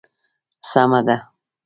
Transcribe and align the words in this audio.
سمه 0.71 0.99
ده. 1.07 1.15